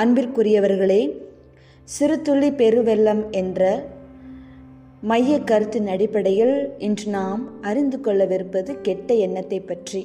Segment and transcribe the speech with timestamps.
[0.00, 1.00] அன்பிற்குரியவர்களே
[1.88, 3.60] சிறுதுள்ளி பெருவெல்லம் என்ற
[5.02, 10.02] மைய கருத்தின் அடிப்படையில் இன்று நாம் அறிந்து கொள்ளவிருப்பது கெட்ட எண்ணத்தை பற்றி.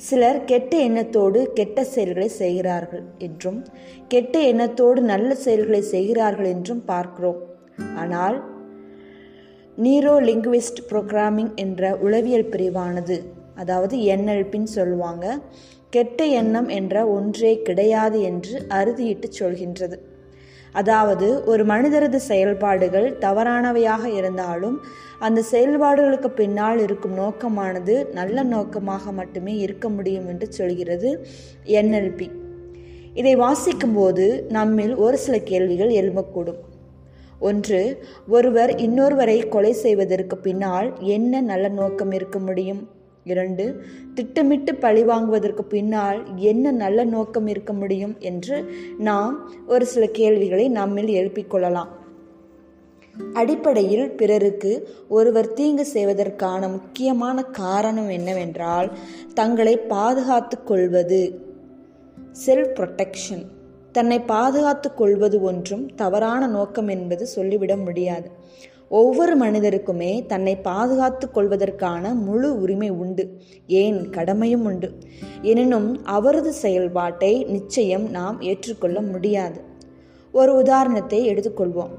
[0.00, 3.60] சிலர் கெட்ட எண்ணத்தோடு கெட்ட செயல்களை செய்கிறார்கள் என்றும்
[4.08, 7.40] கெட்ட எண்ணத்தோடு நல்ல செயல்களை செய்கிறார்கள் என்றும் பார்க்கிறோம்.
[7.94, 8.38] ஆனால்
[9.78, 13.18] நீரோ லிங்குவிஸ்ட் ப்ரோக்ராமிங் என்ற உளவியல் பிரிவானது
[13.54, 15.26] அதாவது என்எல்பின்னு சொல்லுவாங்க
[15.94, 19.96] கெட்ட எண்ணம் என்ற ஒன்றே கிடையாது என்று அறுதியிட்டு சொல்கின்றது.
[20.72, 24.76] அதாவது ஒரு மனிதரது செயல்பாடுகள் தவறானவையாக இருந்தாலும்
[25.18, 31.10] அந்த செயல்பாடுகளுக்கு பின்னால் இருக்கும் நோக்கமானது நல்ல நோக்கமாக மட்டுமே இருக்க முடியும் என்று சொல்கிறது
[31.80, 32.28] என்எல்பி.
[33.14, 36.60] இதை வாசிக்கும்போது நம்மில் ஒரு சில கேள்விகள் எழும்பக்கூடும்.
[37.40, 37.80] ஒன்று
[38.28, 42.82] ஒருவர் இன்னொருவரை கொலை செய்வதற்கு பின்னால் என்ன நல்ல நோக்கம் இருக்க முடியும்?
[43.24, 43.82] இரண்டு
[44.14, 51.50] திட்டமிட்டு பழிவாங்குவதற்கு பின்னால் என்ன நல்ல நோக்கம் இருக்க முடியும் என்று நாம் ஒரு சில கேள்விகளை நம்மில் எழுப்பிக்
[51.50, 51.88] கொள்ளலாம்.
[53.32, 58.98] அடிப்படையில் பிறருக்கு ஒருவர் தீங்கு செய்வதற்கான முக்கியமான காரணம் என்னவென்றால்
[59.34, 61.40] தங்களை பாதுகாத்து கொள்வது.
[62.46, 63.44] செல்ஃப் ப்ரொடெக்ஷன்
[63.92, 68.30] தன்னை பாதுகாத்து கொள்வது ஒன்றும் தவறான நோக்கம் என்பது சொல்லிவிட முடியாது.
[68.94, 73.24] ஒவ்வொரு மனிதருக்குமே தன்னை பாதுகாத்து கொள்வதற்கான முழு உரிமை உண்டு.
[73.66, 74.10] ஏன்?
[74.10, 74.88] கடமையும் உண்டு.
[75.42, 79.60] எனினும் அவரது செயல்பாட்டை நிச்சயம் நாம் ஏற்றுக்கொள்ள முடியாது.
[80.32, 81.90] ஒரு உதாரணத்தை எடுத்துக்கொள்வோம்.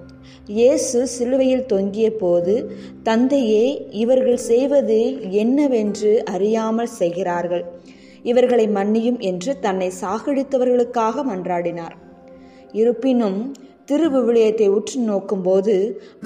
[0.48, 2.72] இயேசு சிலுவையில் தொங்கிய போது
[3.04, 7.66] தந்தையே இவர்கள் செய்வது என்னவென்று அறியாமல் செய்கிறார்கள்.
[8.24, 11.96] இவர்களை மன்னியும் என்று தன்னை சாகடித்தவர்களுக்காக மன்றாடினார்.
[12.72, 13.54] இருப்பினும்
[13.88, 15.74] திருவிவிலியத்தை உற்று நோக்கும்போது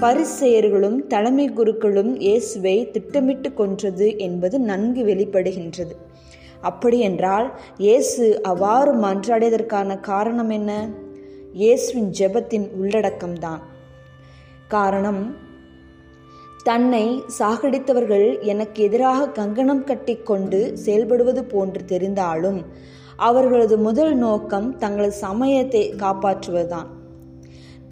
[0.01, 5.95] பரிசெயர்களும் தலைமை குருக்களும் இயேசுவை திட்டமிட்டு கொன்றது என்பது நன்கு வெளிப்படுகின்றது.
[6.61, 10.71] அப்படியென்றால் இயேசு அவ்வாறு மன்றாடியதற்கான காரணம் என்ன?
[11.53, 13.61] இயேசுவின் ஜெபத்தின் உள்ளடக்கம்தான்.
[14.67, 15.21] காரணம்
[16.63, 17.05] தன்னை
[17.39, 22.61] சாகடித்தவர்கள் எனக்கு எதிராக கங்கணம் கட்டிக்கொண்டு செயல்படுவது போன்று தெரிந்தாலும்
[23.15, 26.89] அவர்களது முதல் நோக்கம் தங்களது சமயத்தை காப்பாற்றுவதுதான்.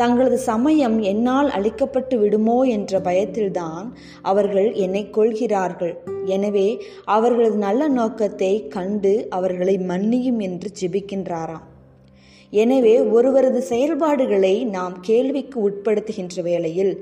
[0.02, 3.88] தங்களது சமயம் என்னால் அழிக்கப்பட்டு விடுமோ என்ற பயத்தில்தான்
[4.32, 5.94] அவர்கள் என்னை கொள்கிறார்கள்.
[6.36, 6.68] எனவே
[7.16, 11.66] அவர்களது நல்ல நோக்கத்தை கண்டு அவர்களை மன்னியும் என்று ஜெபிக்கின்றாராம்.
[12.54, 16.94] எனவே ஒருவரது செயல்பாடுகளை நாம் கேள்விக்கு உட்படுத்துகின்ற வேளையில்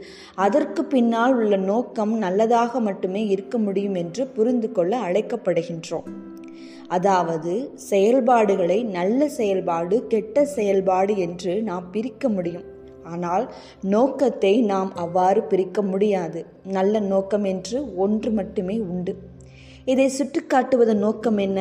[0.45, 6.07] அதற்கு பின்னால் உள்ள நோக்கம் நல்லதாக மட்டுமே இருக்க முடியும் என்று புரிந்து கொள்ள அழைக்கப்படுகின்றோம்.
[6.97, 7.53] அதாவது
[7.89, 12.65] செயல்பாடுகளை நல்ல செயல்பாடு கெட்ட செயல்பாடு என்று நாம் பிரிக்க முடியும்.
[13.11, 13.45] ஆனால்
[13.93, 16.41] நோக்கத்தை நாம் அவ்வாறு பிரிக்க முடியாது.
[16.77, 19.15] நல்ல நோக்கம் என்று ஒன்று மட்டுமே உண்டு.
[19.85, 21.59] இதை சுட்டிக்காட்டுவதன் நோக்கம் என்ன?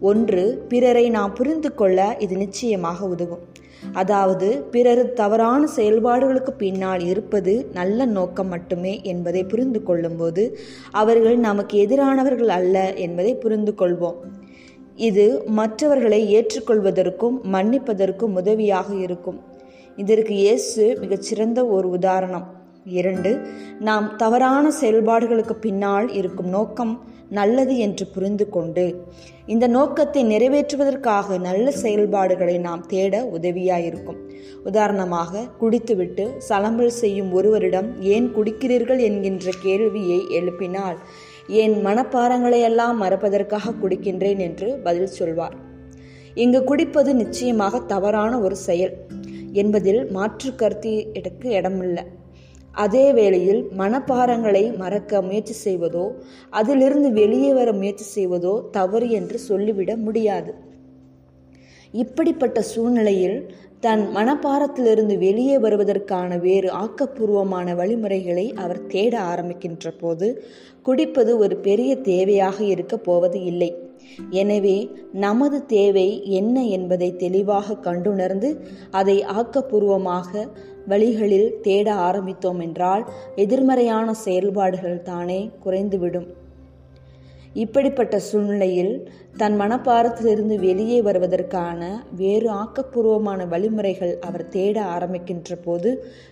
[0.00, 3.44] ஒன்று பிறரை நாம் புரிந்து கொள்ள இது நிச்சயமாக உதவும்.
[3.92, 10.44] அதாவது பிறர் தவறான செயல்பாடுகளுக்கு பின்னால் இருப்பது நல்ல நோக்கம் மட்டுமே என்பதை புரிந்து கொள்ளும்போது
[11.00, 14.18] அவர்கள் நமக்கு எதிரானவர்கள் அல்ல என்பதை புரிந்து கொள்வோம்.
[15.08, 15.26] இது
[15.58, 19.38] மற்றவர்களை ஏற்றுக்கொள்வதற்கும் மன்னிப்பதற்கும் உதவியாக இருக்கும்.
[19.96, 22.46] இதற்கு இயேசு மிகச்சிறந்த ஒரு உதாரணம்.
[23.00, 23.30] இரண்டு
[23.78, 26.94] நாம் தவறான செயல்பாடுகளுக்கு பின்னால் இருக்கும் நோக்கம்
[27.28, 28.84] நல்லது என்று புரிந்து கொண்டு
[29.46, 34.18] இந்த நோக்கத்தை நிறைவேற்றுவதற்காக நல்ல செயல்பாடுகளை நாம் தேட உதவியாயிருக்கும்.
[34.64, 38.98] உதாரணமாக குடித்துவிட்டு சலம்பல் செய்யும் ஒருவரிடம் ஏன் குடிக்கிறீர்கள்?
[38.98, 40.98] என்கின்ற கேள்வியை எழுப்பினால்
[41.62, 45.56] என் மனப்பாரங்களையெல்லாம் மறப்பதற்காக குடிக்கின்றேன் என்று பதில் சொல்வார்.
[46.34, 48.94] இங்கு குடிப்பது நிச்சயமாக தவறான ஒரு செயல்.
[49.62, 50.92] என்பதில் மாற்று கருத்து
[51.58, 52.04] இடமில்லை.
[52.74, 56.04] அதே வேளையில் மனப்பாரங்களை மறக்க முயற்சி செய்வதோ
[56.50, 60.52] அதிலிருந்து வெளியே வர முயற்சி செய்வதோ தவறு என்று சொல்லிவிட முடியாது.
[61.94, 63.38] இப்படிப்பட்ட சூழ்நிலையில்
[63.80, 70.28] தன் மனப்பாரத்திலிருந்து வெளியே வருவதற்கான வேறு ஆக்கப்பூர்வமான வழிமுறைகளை அவர் தேட ஆரம்பிக்கின்ற போது
[70.82, 73.70] குடிப்பது ஒரு பெரிய தேவையாக இருக்க போவது இல்லை.
[74.30, 78.50] எனவே நமது தேவை என்ன என்பதை தெளிவாக கண்டுணர்ந்து
[78.90, 80.48] அதை ஆக்கப்பூர்வமாக
[80.86, 83.04] வழிகளில் தேட ஆரம்பித்தோம் என்றால்
[83.36, 86.26] எதிர்மறையான செயல்பாடுகள் தானே குறைந்துவிடும்.
[87.54, 88.94] இப்படிப்பட்ட சூழ்நிலையில்
[89.36, 91.80] தன் மனப்பாரத்திலிருந்து வெளியே வருவதற்கான
[92.16, 95.90] வேறு ஆக்கப்பூர்வமான வழிமுறைகள் அவர் தேட ஆரம்பிக்கின்ற போது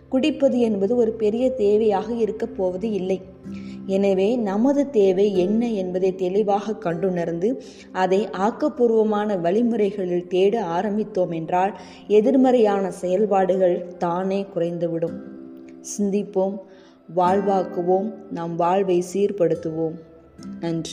[0.08, 3.18] குடிப்பது என்பது ஒரு பெரிய தேவையாக இருக்கப் போவது இல்லை.
[3.86, 7.48] எனவே நமது தேவை என்ன என்பதை தெளிவாக கண்டுணர்ந்து
[7.92, 11.74] அதை ஆக்கப்பூர்வமான வழிமுறைகளில் தேட ஆரம்பித்தோம் என்றால்
[12.18, 15.18] எதிர்மறையான செயல்பாடுகள் தானே குறைந்துவிடும்.
[15.96, 16.56] சிந்திப்போம்
[17.14, 19.96] வாழ்வாக்குவோம் நம் வாழ்வை சீர்படுத்துவோம்.
[20.62, 20.84] and